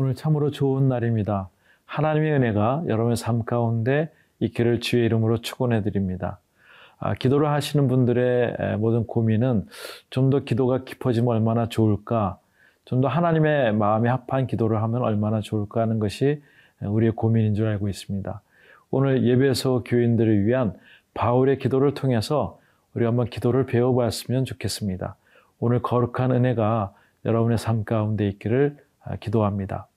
[0.00, 1.50] 오늘 참으로 좋은 날입니다.
[1.84, 6.40] 하나님의 은혜가 여러분의 삶 가운데 있기를 주의 이름으로 축원해 드립니다.
[6.98, 9.66] 아, 기도를 하시는 분들의 모든 고민은
[10.08, 12.38] 좀 더 기도가 깊어지면 얼마나 좋을까,
[12.86, 16.42] 좀 더 하나님의 마음에 합한 기도를 하면 얼마나 좋을까 하는 것이
[16.80, 18.40] 우리의 고민인 줄 알고 있습니다.
[18.90, 20.72] 오늘 예배소 교인들을 위한
[21.12, 22.58] 바울의 기도를 통해서
[22.94, 25.16] 우리 한번 기도를 배워봤으면 좋겠습니다.
[25.58, 26.94] 오늘 거룩한 은혜가
[27.26, 28.78] 여러분의 삶 가운데 있기를
[29.20, 29.89] 기도합니다.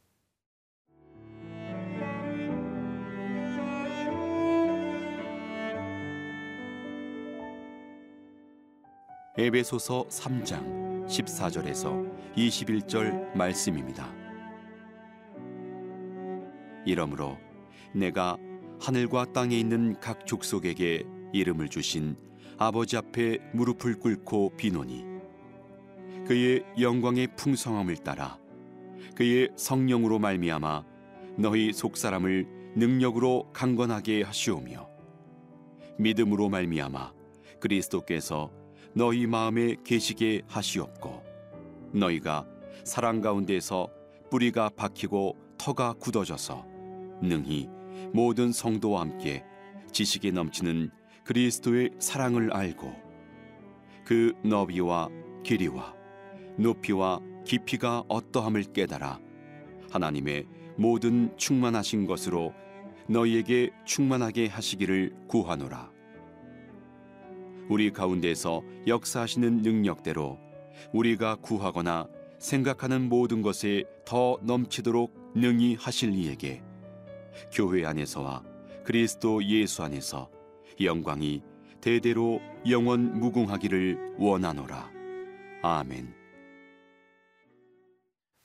[9.35, 14.13] 에베소서 3장 14절에서 21절 말씀입니다.
[16.85, 17.39] 이러므로
[17.95, 18.37] 내가
[18.79, 22.15] 하늘과 땅에 있는 각 족속에게 이름을 주신
[22.59, 25.03] 아버지 앞에 무릎을 꿇고 비노니
[26.27, 28.37] 그의 영광의 풍성함을 따라
[29.15, 30.85] 그의 성령으로 말미암아
[31.39, 34.87] 너희 속사람을 능력으로 강건하게 하시오며
[35.97, 37.13] 믿음으로 말미암아
[37.59, 38.62] 그리스도께서
[38.95, 41.23] 너희 마음에 계시게 하시옵고
[41.93, 42.45] 너희가
[42.83, 43.89] 사랑 가운데서
[44.29, 46.65] 뿌리가 박히고 터가 굳어져서
[47.21, 47.69] 능히
[48.13, 49.43] 모든 성도와 함께
[49.91, 50.91] 지식에 넘치는
[51.23, 52.93] 그리스도의 사랑을 알고
[54.05, 55.09] 그 너비와
[55.43, 55.95] 길이와
[56.57, 59.19] 높이와 깊이가 어떠함을 깨달아
[59.91, 60.45] 하나님의
[60.77, 62.53] 모든 충만하신 것으로
[63.07, 65.92] 너희에게 충만하게 하시기를 구하노라.
[67.69, 70.37] 우리 가운데서 역사하시는 능력대로
[70.91, 72.07] 우리가 구하거나
[72.39, 76.61] 생각하는 모든 것에 더 넘치도록 능히 하실 이에게
[77.51, 78.43] 교회 안에서와
[78.83, 80.29] 그리스도 예수 안에서
[80.81, 81.41] 영광이
[81.79, 84.91] 대대로 영원 무궁하기를 원하노라.
[85.61, 86.13] 아멘.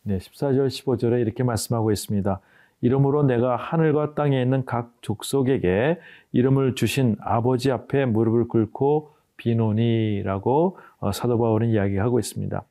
[0.03, 2.41] 네, 14절 15절에 이렇게 말씀하고 있습니다.
[2.81, 5.99] 이름으로 내가 하늘과 땅에 있는 각 족속에게
[6.33, 12.63] 이름을 주신 아버지 앞에 무릎을 꿇고 비노니라고 어, 사도 바울은 이야기하고 있습니다.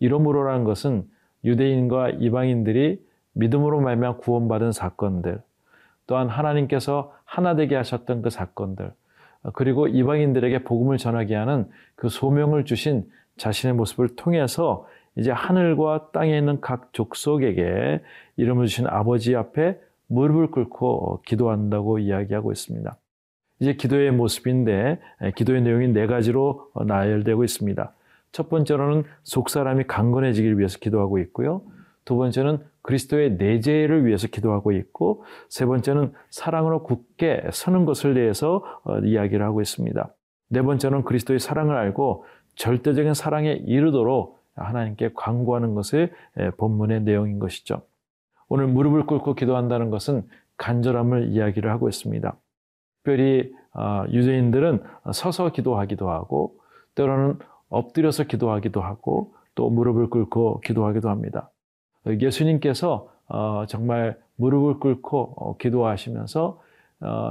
[0.00, 1.04] 이름으로라는 것은
[1.44, 3.00] 유대인과 이방인들이
[3.32, 5.40] 믿음으로 말미암아 구원받은 사건들,
[6.06, 8.92] 또한 하나님께서 하나 되게 하셨던 그 사건들,
[9.42, 14.86] 어, 그리고 이방인들에게 복음을 전하게 하는 그 소명을 주신 자신의 모습을 통해서
[15.16, 18.00] 이제 하늘과 땅에 있는 각 족속에게
[18.36, 22.96] 이름을 주신 아버지 앞에 무릎을 꿇고 기도한다고 이야기하고 있습니다.
[23.60, 25.00] 이제 기도의 모습인데
[25.36, 27.92] 기도의 내용이 네 가지로 나열되고 있습니다.
[28.32, 31.62] 첫 번째로는 속 사람이 강건해지기를 위해서 기도하고 있고요.
[32.04, 38.98] 두 번째는 그리스도의 내재를 위해서 기도하고 있고 세 번째는 사랑으로 굳게 서는 것을 대해서 어,
[39.00, 40.14] 이야기를 하고 있습니다.
[40.50, 46.08] 네 번째는 그리스도의 사랑을 알고 절대적인 사랑에 이르도록 하나님께 광고하는 것이
[46.56, 47.82] 본문의 내용인 것이죠.
[48.48, 50.26] 오늘 무릎을 꿇고 기도한다는 것은
[50.56, 52.34] 간절함을 이야기를 하고 있습니다.
[52.96, 54.82] 특별히 어, 유대인들은
[55.12, 56.58] 서서 기도하기도 하고
[56.94, 57.38] 때로는
[57.68, 61.50] 엎드려서 기도하기도 하고 또 무릎을 꿇고 기도하기도 합니다.
[62.06, 66.62] 예수님께서 어, 정말 무릎을 꿇고 어, 기도하시면서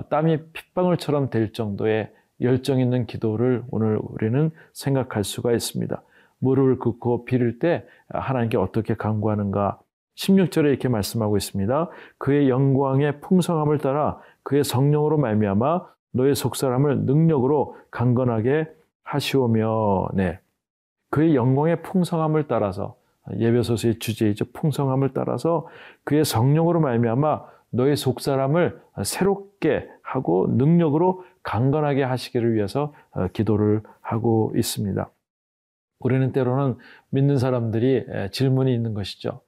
[0.09, 6.01] 땀이 핏방울처럼 될 정도의 열정 있는 기도를 오늘 우리는 생각할 수가 있습니다.
[6.39, 9.79] 무릎을 꿇고 빌을 때 하나님께 어떻게 간구하는가
[10.17, 11.89] 16절에 이렇게 말씀하고 있습니다.
[12.17, 18.67] 그의 영광의 풍성함을 따라 그의 성령으로 말미암아 너의 속사람을 능력으로 강건하게
[19.03, 20.39] 하시오며 네.
[21.11, 22.97] 그의 영광의 풍성함을 따라서
[23.37, 24.45] 예배소서의 주제이죠.
[24.53, 25.67] 풍성함을 따라서
[26.03, 35.09] 그의 성령으로 말미암아 너의 속사람을 새롭게 하고 능력으로 강건하게 하시기를 위해서 어, 기도를 하고 있습니다.
[35.99, 36.77] 우리는 때로는
[37.09, 39.41] 믿는 사람들이 질문이 있는 것이죠.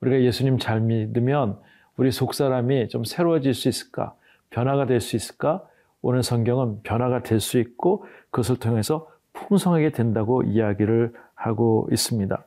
[0.00, 1.58] 우리가 예수님 잘 믿으면
[1.96, 4.14] 우리 속 사람이 좀 새로워질 수 있을까?
[4.50, 5.62] 변화가 될 수 있을까?
[6.00, 12.44] 오늘 성경은 변화가 될 수 있고 그것을 통해서 풍성하게 된다고 이야기를 하고 있습니다.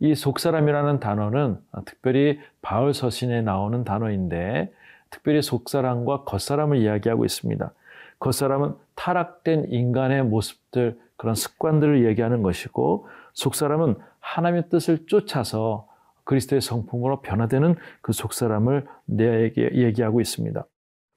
[0.00, 4.72] 이 속사람이라는 단어는 특별히 바울 서신에 나오는 단어인데
[5.10, 7.72] 특별히 속사람과 겉사람을 이야기하고 있습니다.
[8.18, 15.86] 겉사람은 타락된 인간의 모습들, 그런 습관들을 얘기하는 것이고 속사람은 하나님의 뜻을 쫓아서
[16.24, 20.64] 그리스도의 성품으로 변화되는 그 속사람을 내게 얘기하고 있습니다.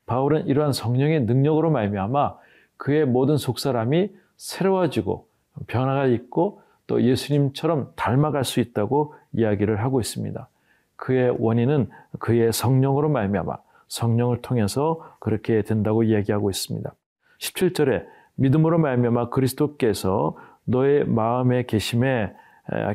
[0.06, 2.36] 바울은 이러한 성령의 능력으로 말미암아
[2.78, 5.28] 그의 모든 속사람이 새로워지고
[5.68, 10.48] 변화가 있고 또 예수님처럼 닮아갈 수 있다고 이야기를 하고 있습니다.
[10.96, 13.58] 그의 원인은 그의 성령으로 말미암아
[13.88, 16.94] 성령을 통해서 그렇게 된다고 이야기하고 있습니다.
[17.40, 18.06] 17절에
[18.36, 22.34] 믿음으로 말미암아 그리스도께서 너의 마음에 계심에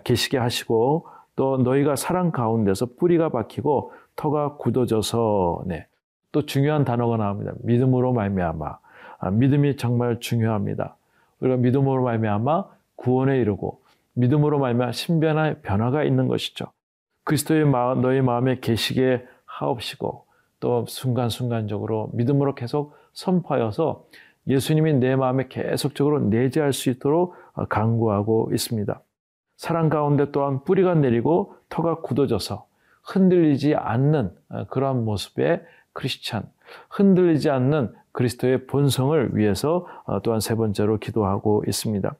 [0.05, 5.87] 계시게 하시고 또 너희가 사랑 가운데서 뿌리가 박히고 터가 굳어져서 네.
[6.33, 7.53] 또 중요한 단어가 나옵니다.
[7.63, 8.79] 믿음으로 말미암아.
[9.19, 10.97] 아, 믿음이 정말 중요합니다.
[11.41, 12.65] 우리가 믿음으로 말미암아
[12.97, 13.81] 구원에 이르고
[14.15, 16.67] 믿음으로 말미암아 신변의 변화가 있는 것이죠.
[17.25, 20.25] 그리스도의 마음, 너희 마음에 계시게 하옵시고
[20.61, 24.05] 또 순간순간적으로 믿음으로 계속 선포하여서
[24.47, 29.01] 예수님이 내 마음에 계속적으로 내재할 수 있도록 어, 강구하고 있습니다.
[29.61, 32.65] 사랑 가운데 또한 뿌리가 내리고 터가 굳어져서
[33.05, 35.61] 흔들리지 않는 어, 그러한 모습의
[35.93, 36.45] 크리스찬,
[36.89, 42.11] 흔들리지 않는 그리스도의 본성을 위해서 어, 또한 세 번째로 기도하고 있습니다.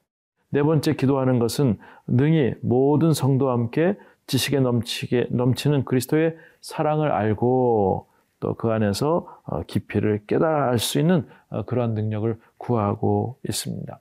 [0.51, 3.97] 네 번째 기도하는 것은 능히 모든 성도와 함께
[4.27, 8.07] 지식에 넘치게 넘치는 그리스도의 사랑을 알고
[8.39, 13.99] 또 그 안에서 어, 깊이를 깨달아 알 수 있는 어, 그러한 능력을 구하고 있습니다.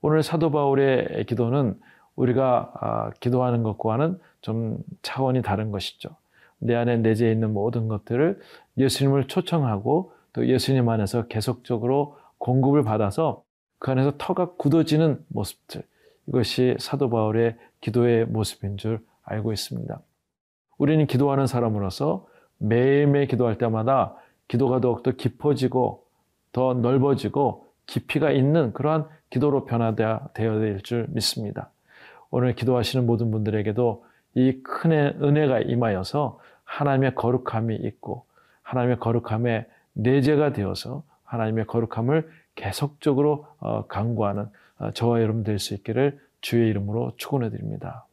[0.00, 1.78] 오늘 사도 바울의 기도는
[2.16, 6.10] 우리가 아, 기도하는 것과는 좀 차원이 다른 것이죠.
[6.58, 8.40] 내 안에 내재해 있는 모든 것들을
[8.78, 13.42] 예수님을 초청하고 또 예수님 안에서 계속적으로 공급을 받아서
[13.78, 15.82] 그 안에서 터가 굳어지는 모습들.
[16.28, 20.00] 이것이 사도 바울의 기도의 모습인 줄 알고 있습니다.
[20.78, 22.26] 우리는 기도하는 사람으로서
[22.58, 24.14] 매일매일 기도할 때마다
[24.46, 26.04] 기도가 더욱더 깊어지고
[26.52, 31.70] 더 넓어지고 깊이가 있는 그러한 기도로 변화되어야 될 줄 믿습니다.
[32.32, 34.90] 오늘 기도하시는 모든 분들에게도 이 큰
[35.22, 38.24] 은혜가 임하여서 하나님의 거룩함이 있고
[38.62, 44.46] 하나님의 거룩함에 내재가 되어서 하나님의 거룩함을 계속적으로 어, 강구하는
[44.78, 48.06] 어, 저와 여러분 될 수 있기를 주의 이름으로 축원해 드립니다.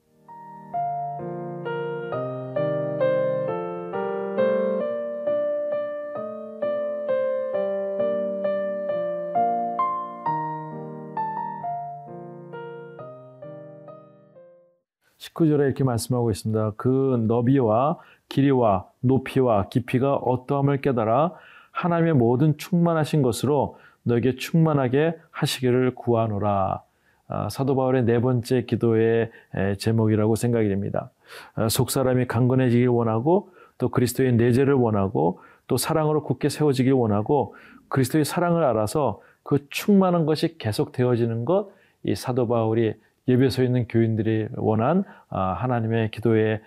[15.40, 16.74] 19절에 이렇게 말씀하고 있습니다.
[16.78, 17.98] 그 너비와
[18.28, 21.34] 길이와 높이와 깊이가 어떠함을 깨달아
[21.72, 26.84] 하나님의 모든 충만하신 것으로 너에게 충만하게 하시기를 구하노라.
[27.32, 29.32] 아, 사도 바울의 네 번째 기도의
[29.78, 31.12] 제목이라고 생각이 됩니다.
[31.56, 37.56] 아, 속 사람이 강건해지길 원하고 또 그리스도의 내재를 원하고 또 사랑으로 굳게 세워지길 원하고
[37.90, 41.70] 그리스도의 사랑을 알아서 그 충만한 것이 계속 되어지는 것,
[42.04, 42.96] 이 사도 바울이
[43.30, 46.62] 예배소에 있는 교인들이 원한 아, 하나님의 기도의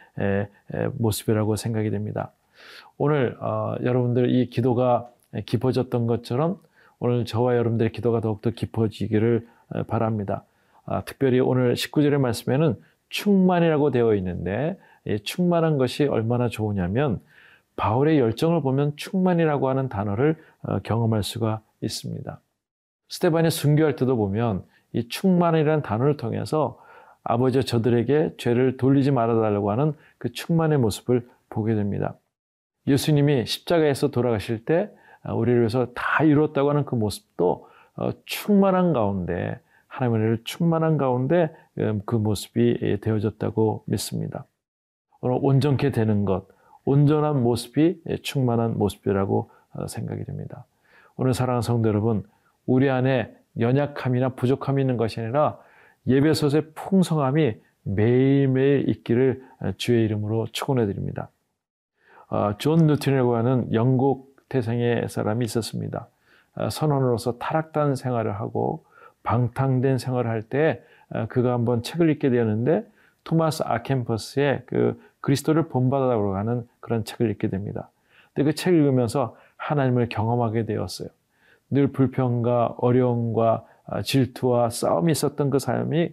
[0.94, 2.32] 모습이라고 생각이 됩니다.
[2.97, 5.09] 오늘 어, 여러분들 이 기도가
[5.44, 6.59] 깊어졌던 것처럼
[7.00, 9.47] 오늘 저와 여러분들의 기도가 더욱더 깊어지기를
[9.88, 10.44] 바랍니다.
[10.87, 12.76] 아, 특별히 오늘 19절의 말씀에는
[13.08, 14.79] 충만이라고 되어 있는데
[15.25, 17.20] 충만한 것이 얼마나 좋으냐면
[17.76, 22.41] 바울의 열정을 보면 충만이라고 하는 단어를 어, 경험할 수가 있습니다.
[23.08, 26.79] 스테반이 순교할 때도 보면 이 충만이라는 단어를 통해서
[27.25, 32.15] 아버지 저들에게 죄를 돌리지 말아달라고 하는 그 충만의 모습을 보게 됩니다.
[32.87, 34.91] 예수님이 십자가에서 돌아가실 때
[35.22, 42.01] 아, 우리를 위해서 다 이뤘다고 하는 그 모습도 어, 충만한 가운데 하나님의 충만한 가운데 음,
[42.06, 44.46] 그 모습이 예, 되어졌다고 믿습니다.
[45.20, 46.46] 오늘 온전케 되는 것,
[46.84, 50.65] 온전한 모습이 예, 충만한 모습이라고 어, 생각이 됩니다.
[51.17, 52.25] 오늘 사랑하는 성도 여러분,
[52.67, 55.59] 우리 안에 연약함이나 부족함이 있는 것이 아니라
[56.06, 59.43] 에베소의 풍성함이 매일매일 있기를
[59.77, 61.31] 주의 이름으로 축원해 드립니다.
[62.29, 66.09] 어, 존 뉴튼이라고 하는 영국 태생의 사람이 있었습니다.
[66.55, 68.85] 어, 선원으로서 타락한 생활을 하고
[69.23, 72.87] 방탕된 생활을 할때 어, 그가 한번 책을 읽게 되었는데
[73.25, 77.91] 토마스 아 켐피스의 그 그리스도를 본받아라고 하는 그런 책을 읽게 됩니다.
[78.35, 81.09] 근데 그 책을 읽으면서 하나님을 경험하게 되었어요.
[81.72, 86.12] 늘 불평과 어려움과 아, 질투와 싸움이 있었던 그 삶이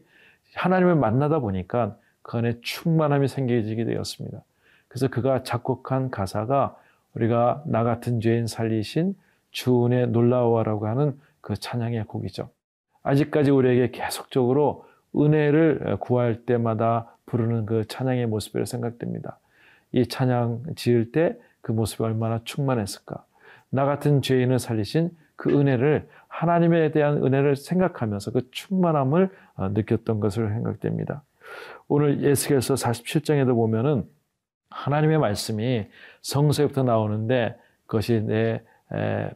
[0.55, 4.41] 하나님을 만나다 보니까 그 안에 충만함이 생겨지게 되었습니다.
[4.87, 6.75] 그래서 그가 작곡한 가사가
[7.13, 9.15] 우리가 나 같은 죄인 살리신
[9.51, 12.49] 주은의 놀라워라고 하는 그 찬양의 곡이죠.
[13.03, 14.85] 아직까지 우리에게 계속적으로
[15.15, 19.37] 은혜를 구할 때마다 부르는 그 찬양의 모습으로 생각됩니다.
[19.91, 23.23] 이 찬양 지을 때 그 모습이 얼마나 충만했을까.
[23.69, 30.49] 나 같은 죄인을 살리신 그 은혜를 하나님에 대한 은혜를 생각하면서 그 충만함을 어, 느꼈던 것으로
[30.49, 31.23] 생각됩니다.
[31.87, 34.03] 오늘 예수께서 47장에도 보면은
[34.69, 35.87] 하나님의 말씀이
[36.21, 38.61] 성서에부터 나오는데 그것이 내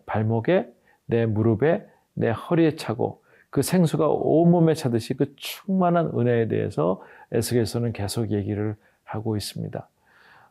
[0.06, 0.70] 발목에
[1.06, 8.32] 내 무릎에 내 허리에 차고 그 생수가 온몸에 차듯이 그 충만한 은혜에 대해서 에스겔서는 계속
[8.32, 9.88] 얘기를 하고 있습니다.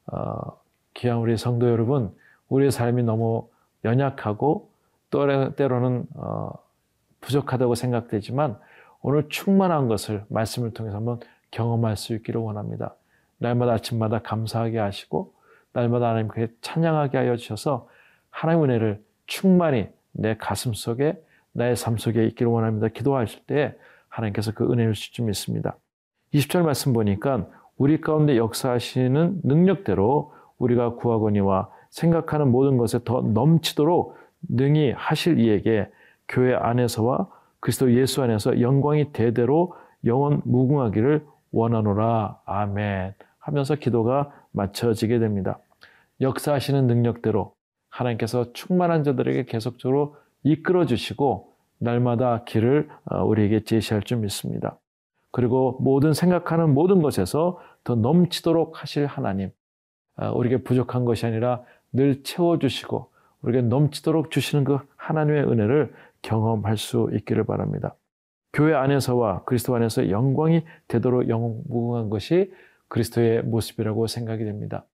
[0.06, 0.60] 어,
[0.94, 2.10] 귀한 우리 성도 여러분,
[2.48, 3.48] 우리의 삶이 너무
[3.84, 4.71] 연약하고
[5.56, 6.50] 때로는 어,
[7.20, 8.58] 부족하다고 생각되지만
[9.00, 12.94] 오늘 충만한 것을 말씀을 통해서 한번 경험할 수 있기를 원합니다.
[13.38, 15.34] 날마다 아침마다 감사하게 하시고
[15.72, 17.88] 날마다 하나님께 찬양하게 하여 주셔서
[18.30, 22.88] 하나님의 은혜를 충만히 내 가슴 속에 나의 삶 속에 있기를 원합니다.
[22.88, 23.76] 기도하실 때
[24.08, 25.76] 하나님께서 그 은혜를 주실 줄 믿습니다.
[26.34, 34.16] 20절 말씀 보니까 우리 가운데 역사하시는 능력대로 우리가 구하거니와 생각하는 모든 것에 더 넘치도록
[34.48, 35.88] 능히 하실 이에게
[36.28, 37.28] 교회 안에서와
[37.60, 42.40] 그리스도 예수 안에서 영광이 대대로 영원 무궁하기를 원하노라.
[42.44, 43.14] 아멘.
[43.38, 45.58] 하면서 기도가 맞춰지게 됩니다.
[46.20, 47.54] 역사하시는 능력대로
[47.88, 54.78] 하나님께서 충만한 자들에게 계속적으로 이끌어 주시고 날마다 길을 어, 우리에게 제시할 줄 믿습니다.
[55.30, 59.50] 그리고 모든 생각하는 모든 것에서 더 넘치도록 하실 하나님.
[60.16, 63.10] 어, 우리에게 부족한 것이 아니라 늘 채워주시고
[63.42, 67.94] 우리에게 넘치도록 주시는 그 하나님의 은혜를 경험할 수 있기를 바랍니다.
[68.52, 72.52] 교회 안에서와 그리스도 안에서 영광이 되도록 영무한 것이
[72.88, 74.84] 그리스도의 모습이라고 생각이 됩니다.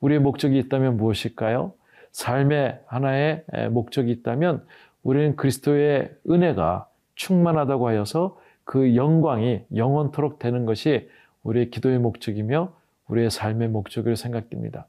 [0.00, 1.72] 우리의 목적이 있다면 무엇일까요?
[2.12, 4.64] 삶의 하나의 목적이 있다면
[5.02, 11.08] 우리는 그리스도의 은혜가 충만하다고 하여서 그 영광이 영원토록 되는 것이
[11.42, 12.74] 우리의 기도의 목적이며
[13.08, 14.86] 우리의 삶의 목적으로 생각됩니다.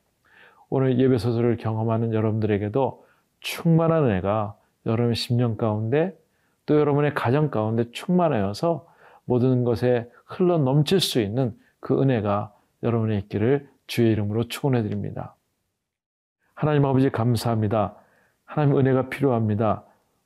[0.69, 3.04] 오늘 예배소설을 경험하는 여러분들에게도
[3.39, 6.17] 충만한 은혜가 여러분의 심령 가운데
[6.65, 8.87] 또 여러분의 가정 가운데 충만하여서
[9.25, 15.35] 모든 것에 흘러 넘칠 수 있는 그 은혜가 여러분의 있기를 주의 이름으로 축원해 드립니다.
[16.53, 17.95] 하나님 아버지 감사합니다.
[18.45, 19.83] 하나님 은혜가 필요합니다.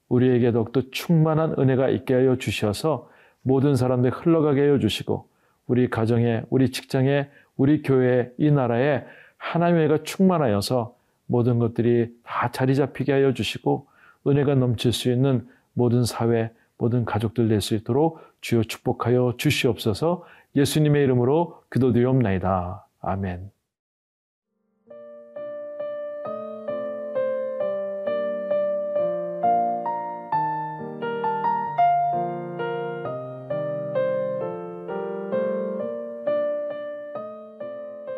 [0.07, 3.09] 우리에게 더욱더 충만한 은혜가 있게 하여 주셔서
[3.41, 5.27] 모든 사람들 흘러가게 하여 주시고
[5.67, 9.05] 우리 가정에 우리 직장에 우리 교회 이 나라에
[9.37, 10.95] 하나님의 은혜가 충만하여서
[11.29, 13.87] 모든 것들이 다 자리 잡히게 하여 주시고
[14.25, 21.61] 은혜가 넘칠 수 있는 모든 사회 모든 가족들 낼수 있도록 주여 축복하여 주시옵소서 예수님의 이름으로
[21.71, 22.87] 기도드리옵나이다.
[23.01, 23.51] 아멘.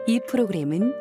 [0.07, 1.00] 이 프로그램은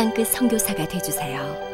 [0.00, 1.69] 땅끝 성교사가 되주세요